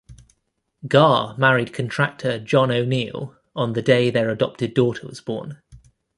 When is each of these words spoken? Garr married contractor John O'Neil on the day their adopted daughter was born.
Garr 0.87 1.37
married 1.37 1.73
contractor 1.75 2.39
John 2.39 2.71
O'Neil 2.71 3.37
on 3.55 3.73
the 3.73 3.83
day 3.83 4.09
their 4.09 4.31
adopted 4.31 4.73
daughter 4.73 5.05
was 5.05 5.21
born. 5.21 5.61